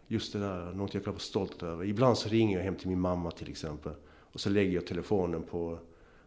[0.07, 1.85] Just det där, någonting jag kan vara stolt över.
[1.85, 3.93] Ibland så ringer jag hem till min mamma till exempel.
[4.07, 5.79] Och så lägger jag telefonen på,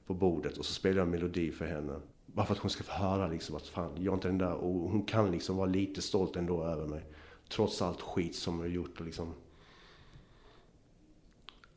[0.05, 1.99] på bordet och så spelar jag en melodi för henne.
[2.25, 4.53] Bara för att hon ska få höra liksom att fan, jag är inte den där.
[4.53, 7.03] Och hon kan liksom vara lite stolt ändå över mig.
[7.49, 9.33] Trots allt skit som jag har gjort och liksom...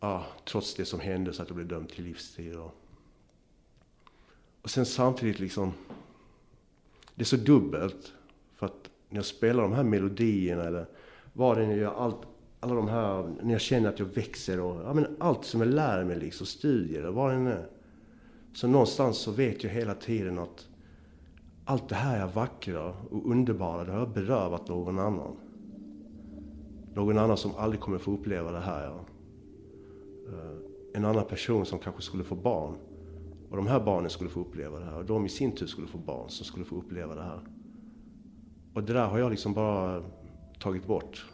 [0.01, 2.75] Ja, trots det som hände så att jag blev dömd till livstid och...
[4.63, 5.73] Och sen samtidigt liksom...
[7.15, 8.13] Det är så dubbelt.
[8.55, 10.87] För att när jag spelar de här melodierna eller
[11.33, 12.17] vad det nu gör, allt,
[12.61, 15.69] alla de här, när jag känner att jag växer och ja, men allt som jag
[15.69, 17.67] lär mig liksom, studier eller vad det än är.
[18.53, 20.69] Så någonstans så vet jag hela tiden att
[21.65, 25.37] allt det här är vackra och underbara, det har jag berövat någon annan.
[26.95, 28.85] Någon annan som aldrig kommer få uppleva det här.
[28.85, 29.05] Ja.
[30.29, 30.57] Eh,
[30.95, 32.75] en annan person som kanske skulle få barn.
[33.51, 34.97] Och de här barnen skulle få uppleva det här.
[34.97, 37.41] Och de i sin tur skulle få barn som skulle få uppleva det här.
[38.75, 40.03] Och det där har jag liksom bara
[40.59, 41.27] tagit bort.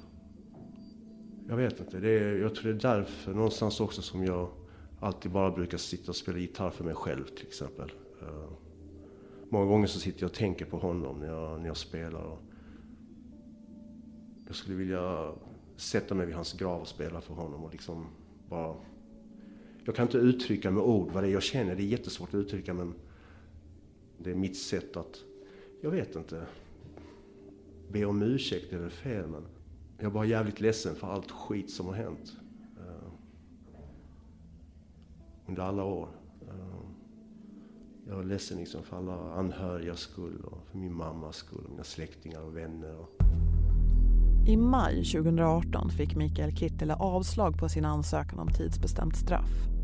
[1.48, 2.00] Jag vet inte.
[2.00, 4.50] Det är, jag tror det är därför någonstans också som jag
[5.00, 7.92] alltid bara brukar sitta och spela gitarr för mig själv till exempel.
[8.22, 8.50] Uh,
[9.48, 12.20] många gånger så sitter jag och tänker på honom när jag, när jag spelar.
[12.20, 12.42] Och
[14.46, 15.32] jag skulle vilja
[15.76, 18.06] sätta mig vid hans grav och spela för honom och liksom
[18.48, 18.74] bara...
[19.84, 21.74] Jag kan inte uttrycka med ord vad det är jag känner.
[21.76, 22.94] Det är jättesvårt att uttrycka men
[24.18, 25.24] det är mitt sätt att...
[25.80, 26.46] Jag vet inte
[27.92, 29.42] be om ursäkt är väl fel, men
[29.96, 32.36] jag är bara jävligt ledsen för allt skit som har hänt.
[32.78, 33.10] Uh,
[35.46, 36.08] under alla år.
[36.42, 36.80] Uh,
[38.08, 41.84] jag är ledsen liksom för alla anhörigas skull och för min mammas skull och mina
[41.84, 42.96] släktingar och vänner.
[42.96, 43.08] Och...
[44.48, 49.77] I maj 2018 fick Mikael Kittilä avslag på sin ansökan om tidsbestämt straff.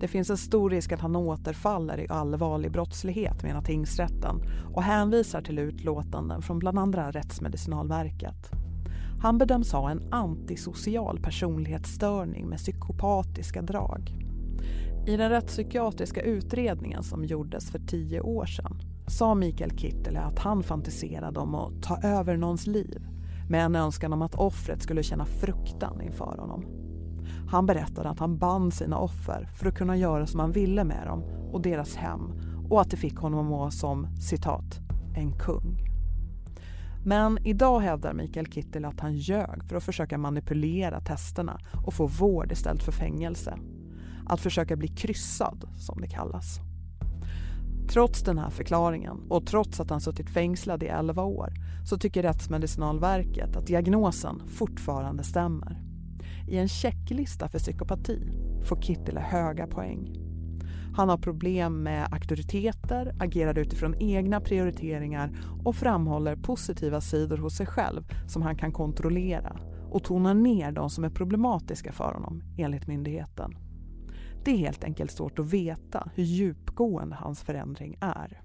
[0.00, 4.40] Det finns en stor risk att han återfaller i allvarlig brottslighet menar tingsrätten
[4.74, 8.50] och hänvisar till utlåtanden från bland andra Rättsmedicinalverket.
[9.20, 14.14] Han bedöms ha en antisocial personlighetsstörning med psykopatiska drag.
[15.06, 20.62] I den rättspsykiatriska utredningen som gjordes för tio år sedan sa Mikael Kittelä att han
[20.62, 23.06] fantiserade om att ta över någons liv
[23.48, 26.77] med en önskan om att offret skulle känna fruktan inför honom.
[27.50, 31.06] Han berättade att han band sina offer för att kunna göra som han ville med
[31.06, 32.32] dem och deras hem
[32.68, 34.80] och att det fick honom att må som, citat,
[35.16, 35.78] en kung.
[37.04, 42.06] Men idag hävdar Mikael Kittel att han ljög för att försöka manipulera testerna och få
[42.06, 43.58] vård istället för fängelse.
[44.26, 46.60] Att försöka bli kryssad, som det kallas.
[47.88, 51.52] Trots den här förklaringen och trots att han suttit fängslad i 11 år
[51.84, 55.87] så tycker Rättsmedicinalverket att diagnosen fortfarande stämmer.
[56.48, 58.32] I en checklista för psykopati
[58.64, 60.14] får Kittilä höga poäng.
[60.94, 65.32] Han har problem med auktoriteter, agerar utifrån egna prioriteringar
[65.64, 70.90] och framhåller positiva sidor hos sig själv som han kan kontrollera och tonar ner de
[70.90, 73.56] som är problematiska för honom, enligt myndigheten.
[74.44, 78.40] Det är helt enkelt svårt att veta hur djupgående hans förändring är.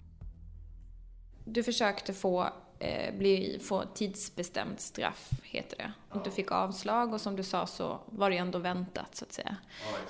[1.45, 2.47] Du försökte få
[2.83, 5.93] eh, bli, få tidsbestämt straff, heter det.
[6.09, 9.33] Och du fick avslag och som du sa så var det ändå väntat, så att
[9.33, 9.55] säga.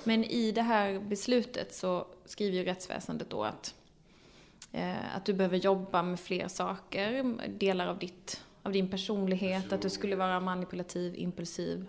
[0.04, 3.74] Men i det här beslutet så skriver ju rättsväsendet då att,
[4.72, 9.82] eh, att du behöver jobba med fler saker, delar av ditt av din personlighet, att
[9.82, 11.86] du skulle vara manipulativ, impulsiv,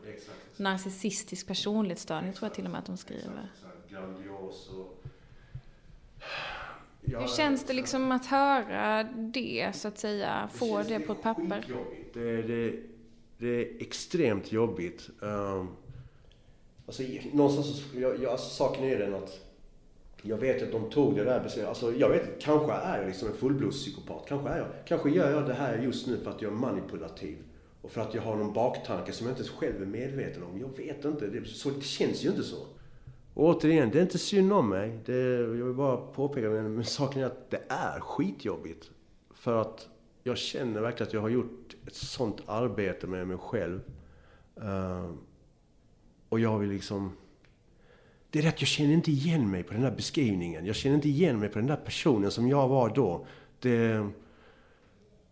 [0.58, 3.52] narcissistisk personlighetsstörning tror jag till och med att de skriver.
[3.90, 4.95] Grandios och...
[7.08, 11.66] Hur känns det liksom att höra det, så att säga, få det på ett papper?
[12.14, 12.74] Det, det,
[13.38, 15.10] det är extremt jobbigt.
[15.20, 15.70] Um,
[16.86, 19.46] alltså, någonstans, jag, jag, alltså, saken är den att
[20.22, 21.70] jag vet att de tog det där beslutet.
[21.70, 24.26] Alltså, jag vet, kanske är jag liksom en fullblodspsykopat.
[24.28, 24.68] Kanske är jag.
[24.86, 27.38] Kanske gör jag det här just nu för att jag är manipulativ.
[27.82, 30.60] Och för att jag har någon baktanke som jag inte själv är medveten om.
[30.60, 31.28] Jag vet inte.
[31.28, 32.58] Det, så, det känns ju inte så.
[33.36, 35.00] Och återigen, det är inte synd om mig.
[35.06, 38.92] Det, jag vill bara påpeka, men, men saken är att det är skitjobbigt.
[39.34, 39.90] För att
[40.24, 43.80] jag känner verkligen att jag har gjort ett sånt arbete med mig själv.
[44.64, 45.12] Uh,
[46.30, 47.12] och jag vill liksom...
[48.30, 50.66] Det är rätt, jag känner inte igen mig på den där beskrivningen.
[50.66, 53.28] Jag känner inte igen mig på den där personen som jag var då.
[53.60, 54.08] Det...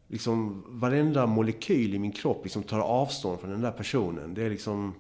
[0.08, 4.34] Liksom, varenda molekyl i min kropp liksom tar avstånd från den där personen.
[4.34, 4.94] Det är liksom...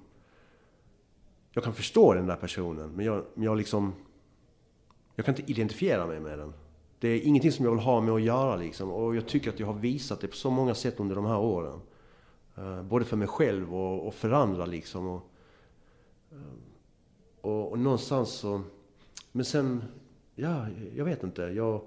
[1.53, 3.93] Jag kan förstå den där personen, men jag, men jag liksom...
[5.15, 6.53] Jag kan inte identifiera mig med den.
[6.99, 8.91] Det är ingenting som jag vill ha med att göra liksom.
[8.91, 11.37] Och jag tycker att jag har visat det på så många sätt under de här
[11.37, 11.79] åren.
[12.57, 15.07] Uh, både för mig själv och, och för andra liksom.
[15.07, 15.29] Och,
[16.31, 16.37] eh,
[17.41, 18.61] och, och, någonstans så...
[19.31, 19.83] Men sen...
[20.35, 21.41] Ja, jag vet inte.
[21.41, 21.81] Jag...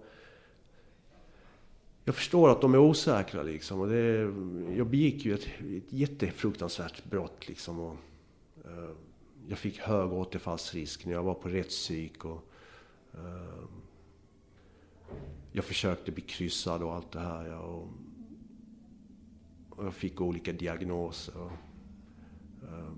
[2.04, 3.80] Jag förstår att de är osäkra liksom.
[3.80, 4.32] Och det,
[4.76, 7.80] jag begick ju ett, ett jättefruktansvärt brott liksom.
[7.80, 7.96] Och,
[8.64, 8.90] uh,
[9.48, 12.24] jag fick hög återfallsrisk när jag var på rättspsyk.
[12.24, 12.42] Och,
[13.14, 13.64] eh,
[15.52, 17.46] jag försökte bli kryssad och allt det här.
[17.46, 17.88] Ja, och,
[19.70, 21.40] och jag fick olika diagnoser.
[21.40, 21.52] Och,
[22.62, 22.92] eh,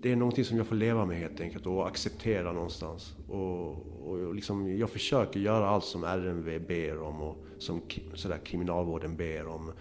[0.00, 3.16] det är någonting som jag får leva med helt enkelt och acceptera någonstans.
[3.28, 3.70] Och,
[4.08, 7.80] och liksom, jag försöker göra allt som RMV ber om och som
[8.14, 9.72] sådär, kriminalvården ber om.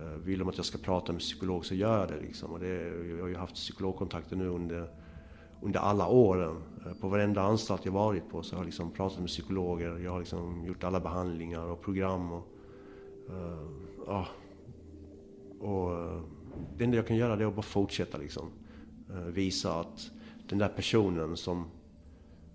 [0.00, 2.20] Eh, vill de att jag ska prata med psykolog så gör jag det.
[2.20, 2.52] Liksom.
[2.52, 2.68] Och det
[3.08, 4.99] jag har ju haft psykologkontakter nu under
[5.62, 6.62] under alla åren.
[6.86, 9.98] Eh, på varenda anstalt jag varit på så har jag liksom pratat med psykologer.
[9.98, 12.32] Jag har liksom gjort alla behandlingar och program.
[12.32, 12.46] Och,
[14.08, 14.26] uh,
[15.60, 16.22] och uh,
[16.76, 18.50] det enda jag kan göra det är att bara fortsätta liksom.
[19.10, 20.10] Uh, visa att
[20.48, 21.64] den där personen som,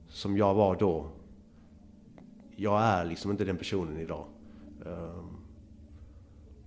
[0.07, 1.07] som jag var då,
[2.55, 4.25] jag är liksom inte den personen idag.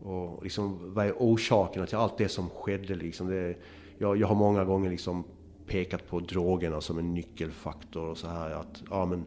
[0.00, 3.28] och liksom, vad är orsakerna till allt det som skedde liksom?
[3.28, 3.56] Det,
[3.98, 5.24] jag, jag har många gånger liksom
[5.68, 9.24] pekat på drogerna som en nyckelfaktor och så här att ja men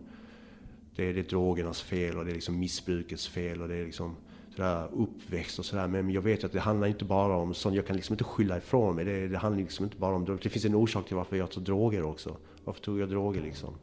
[0.95, 3.85] det är, det är drogernas fel och det är liksom missbrukets fel och det är
[3.85, 4.15] liksom
[4.55, 5.87] sådär uppväxt och sådär.
[5.87, 7.75] Men jag vet att det handlar inte bara om sånt.
[7.75, 9.05] Jag kan liksom inte skylla ifrån mig.
[9.05, 10.43] Det, det handlar liksom inte bara om droger.
[10.43, 12.37] Det finns en orsak till varför jag tar droger också.
[12.63, 13.73] Varför tog jag droger liksom?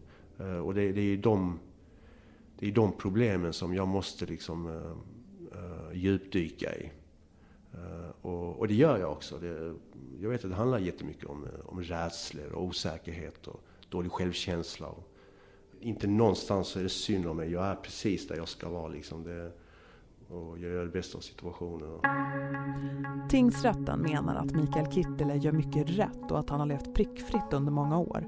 [0.40, 1.58] Uh, och det, det är ju de,
[2.58, 6.90] det är de problemen som jag måste liksom uh, uh, djupdyka i.
[8.28, 9.38] Och, och, det gör jag också.
[9.38, 9.74] Det,
[10.20, 14.86] jag vet att det handlar jättemycket om, om rädslor och osäkerhet och dålig självkänsla.
[14.86, 15.08] Och
[15.80, 17.52] inte någonstans är det synd om mig.
[17.52, 18.88] Jag är precis där jag ska vara.
[18.88, 19.24] Liksom.
[19.24, 19.52] Det,
[20.28, 22.00] och jag gör det bästa av situationen.
[23.28, 27.72] Tingsrätten menar att Mikael Kittilä gör mycket rätt och att han har levt prickfritt under
[27.72, 28.24] många år.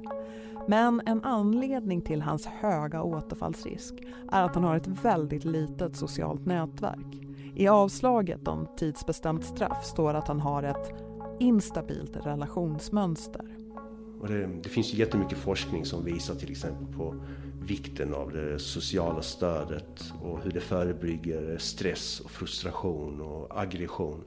[0.69, 3.95] Men en anledning till hans höga återfallsrisk
[4.33, 7.30] är att han har ett väldigt litet socialt nätverk.
[7.55, 10.95] I avslaget om tidsbestämt straff står att han har ett
[11.41, 13.57] instabilt relationsmönster.
[14.21, 17.25] Och det, det finns ju jättemycket forskning som visar till exempel på
[17.61, 24.25] vikten av det sociala stödet och hur det förebygger stress och frustration och aggression.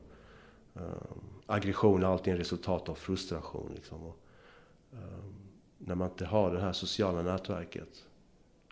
[0.77, 0.83] Uh,
[1.45, 3.71] aggression är alltid en resultat av frustration.
[3.75, 4.03] Liksom.
[4.03, 4.19] Och,
[4.93, 4.99] uh,
[5.77, 8.05] när man inte har det här sociala nätverket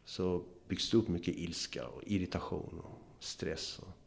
[0.06, 3.80] så byggs det upp mycket ilska och irritation och stress.
[3.80, 4.01] Och,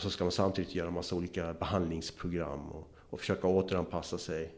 [0.00, 4.54] och så ska man samtidigt göra massa olika behandlingsprogram och, och försöka återanpassa sig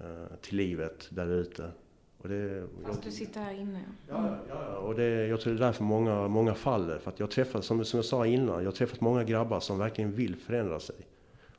[0.00, 1.70] uh, till livet där ute.
[2.18, 3.84] Och det, Fast du sitter här inne?
[4.08, 6.98] Ja, ja, och det, jag tror det är därför många, många faller.
[6.98, 9.78] För att jag träffat, som, som jag sa innan, jag har träffat många grabbar som
[9.78, 10.96] verkligen vill förändra sig.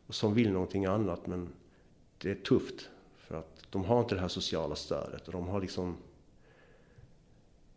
[0.07, 1.49] Och som vill någonting annat, men
[2.17, 2.89] det är tufft.
[3.17, 5.97] För att de har inte det här sociala stödet och de har liksom...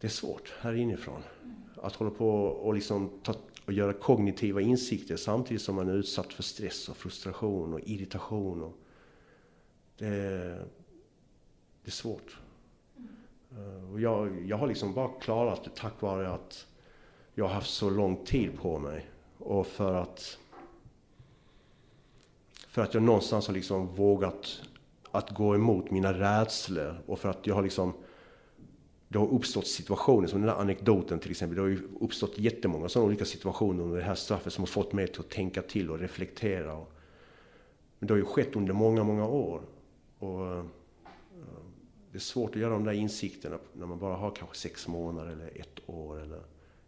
[0.01, 1.23] Det är svårt här inifrån.
[1.83, 3.35] Att hålla på och liksom ta
[3.69, 8.62] och göra kognitiva insikter samtidigt som man är utsatt för stress och frustration och irritation.
[8.62, 8.79] Och
[9.99, 10.09] det,
[11.83, 12.39] det är svårt.
[13.51, 16.66] Eh, och jag, jag har liksom bara klarat det tack vare att
[17.35, 19.07] jag har haft så lång tid på mig.
[19.39, 20.39] Och för att
[22.69, 24.62] För att jag någonstans har liksom vågat
[25.11, 27.93] att gå emot mina rädslor och för att jag har liksom
[29.09, 31.57] det har uppstått situationer, som den där anekdoten till exempel.
[31.57, 34.93] Det har ju uppstått jättemånga sådana olika situationer under det här straffet som har fått
[34.93, 36.77] mig till att tänka till och reflektera.
[37.99, 39.63] Men det har ju skett under många, många år.
[40.19, 40.65] Och eh,
[42.13, 45.31] det är svårt att göra de där insikterna när man bara har kanske sex månader
[45.31, 46.43] eller ett år eller,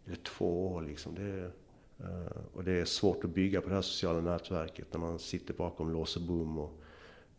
[0.05, 0.81] eller två år.
[0.81, 1.15] Liksom.
[1.15, 1.51] Det,
[1.99, 5.53] eh, och det är svårt att bygga på det här sociala nätverket när man sitter
[5.53, 6.81] bakom lås och bom och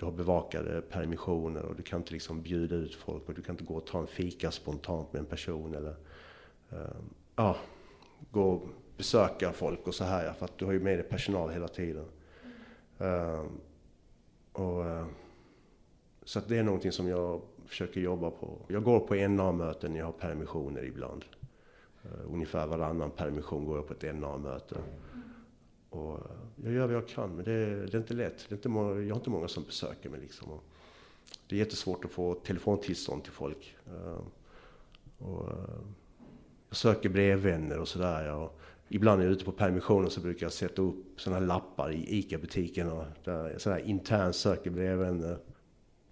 [0.03, 3.55] du har bevakade permissioner och du kan inte liksom bjuda ut folk och du kan
[3.55, 5.97] inte gå och ta en fika spontant med en person eller
[6.73, 6.97] uh,
[7.37, 7.57] ja,
[8.31, 8.63] gå och
[8.97, 12.05] besöka folk och så här för att du har ju med dig personal hela tiden.
[13.01, 13.45] Uh,
[14.53, 15.07] och, uh,
[16.23, 18.59] så att det är någonting som jag försöker jobba på.
[18.69, 21.25] Jag går på NA-möten när jag har permissioner ibland.
[22.05, 24.77] Uh, ungefär varannan permission går jag på ett NA-möte.
[25.93, 26.21] Och
[26.65, 28.47] jag gör vad jag kan, men det är, det är inte lätt.
[28.49, 30.21] Det är inte många, jag har inte många som besöker mig.
[30.21, 30.51] Liksom.
[30.51, 30.65] Och
[31.47, 33.77] det är jättesvårt att få telefontillstånd till folk.
[33.87, 34.21] Eh,
[35.19, 35.81] och, eh,
[36.69, 38.49] jag söker brevvänner och sådär.
[38.89, 41.93] Ibland när jag är ute på permissioner så brukar jag sätta upp sådana här lappar
[41.93, 42.91] i ICA-butiken.
[42.91, 45.39] Och där, sådär internt söker brevvänner.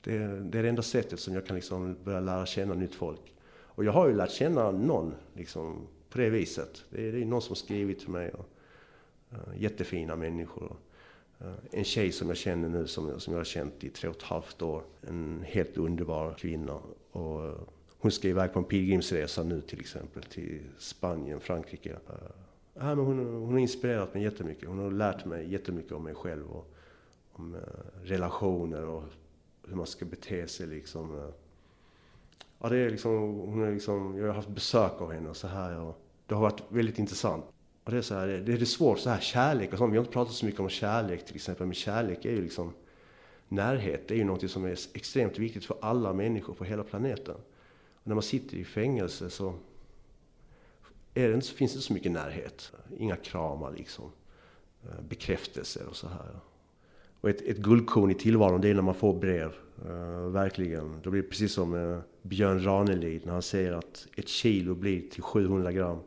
[0.05, 3.35] Det, det, är det enda sättet som jag kan liksom börja lära känna nytt folk.
[3.53, 6.85] Och jag har ju lärt känna någon liksom, på det viset.
[6.91, 8.31] Det är, det är någon som skrivit till mig.
[8.31, 8.49] Och,
[9.33, 10.77] Eh, jättefina människor.
[11.43, 14.17] Uh, en tjej som jag känner nu, som, som jag har känt i tre och
[14.17, 14.83] ett halvt år.
[15.01, 16.81] En helt underbar kvinna.
[17.13, 17.55] Och, uh,
[17.99, 21.97] hon ska iväg på en pilgrimsresa nu till exempel till Spanien, Frankrike.
[22.75, 24.69] Ja, men hon, hon har inspirerat mig jättemycket.
[24.69, 26.75] Hon har lärt mig jättemycket om mig själv och
[27.33, 27.57] om
[28.03, 29.03] relationer och
[29.69, 31.33] hur man ska bete sig liksom.
[32.59, 35.47] Ja, det är liksom, hon är liksom, jag har haft besök av henne och så
[35.47, 35.81] här.
[35.81, 37.45] Och det har varit väldigt intressant.
[37.85, 39.93] Och det är så här, det är svårt så här kärlek och sånt.
[39.93, 41.67] Vi har inte pratat så mycket om kärlek till exempel.
[41.67, 42.73] Men kärlek är ju liksom
[43.49, 44.09] närhet.
[44.09, 47.35] Det är ju något som är extremt viktigt för alla människor på hela planeten.
[47.95, 49.55] Och när man sitter i fängelse så,
[51.15, 52.73] är det inte, finns det inte så mycket närhet.
[52.99, 54.13] Inga kramar liksom.
[54.85, 56.41] Eh, bekräftelser och så här.
[57.21, 59.53] Och ett, ett guldkorn i tillvaron det är när man får brev.
[59.87, 61.01] Uh, verkligen.
[61.03, 65.11] Då blir det precis som uh, Björn Ranelid när han säger att ett kilo blir
[65.11, 65.99] till 700 gram.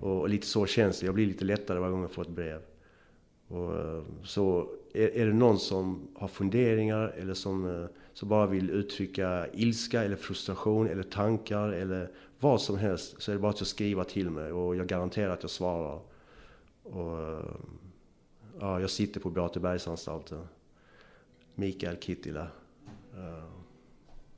[0.00, 1.06] Och lite så känns det.
[1.06, 2.60] Jag blir lite lättare varje gång jag får ett brev.
[3.48, 8.46] Och, eh, så är, är det någon som har funderingar eller som, eh, som bara
[8.46, 12.10] vill uttrycka ilska eller frustration eller tankar eller
[12.40, 15.42] vad som helst så är det bara att skriva till mig och jag garanterar att
[15.42, 16.00] jag svarar.
[16.82, 17.44] Och, eh,
[18.60, 20.46] ja, jag sitter på Beatebergsanstalten.
[21.54, 22.48] Mikael Kittila.
[23.14, 23.44] Uh,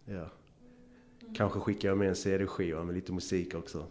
[0.05, 0.31] ja.
[1.35, 3.87] Kanske skickar jag med en CD-skiva med lite musik också.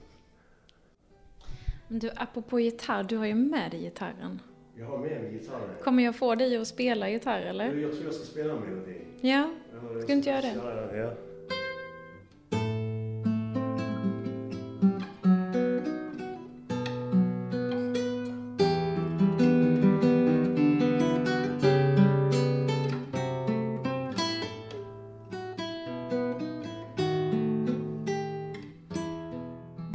[1.88, 4.42] Men du, apropå gitarr, du har ju med dig gitarren.
[4.78, 5.70] Jag har med mig gitarren.
[5.84, 7.66] Kommer jag få dig att spela gitarr eller?
[7.66, 8.98] Jag tror jag ska spela en melodi.
[9.22, 9.50] Ja,
[9.98, 10.98] ska du inte göra det?
[10.98, 11.14] Ja.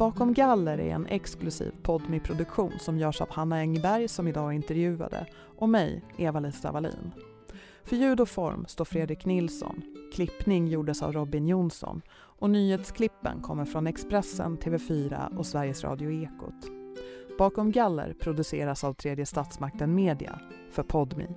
[0.01, 5.25] Bakom galler är en exklusiv podmi produktion som görs av Hanna Engberg som idag intervjuade
[5.57, 7.11] och mig, Eva-Lisa Wallin.
[7.83, 9.81] För ljud och form står Fredrik Nilsson.
[10.13, 16.71] Klippning gjordes av Robin Jonsson och nyhetsklippen kommer från Expressen, TV4 och Sveriges Radio Ekot.
[17.37, 20.39] Bakom galler produceras av Tredje Statsmakten Media
[20.71, 21.27] för Podmi.